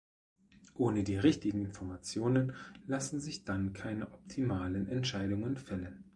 Ohne 0.73 1.03
die 1.03 1.17
richtigen 1.17 1.63
Informationen 1.63 2.53
lassen 2.87 3.19
sich 3.21 3.45
dann 3.45 3.73
keine 3.73 4.11
optimalen 4.11 4.87
Entscheidungen 4.87 5.57
fällen. 5.57 6.05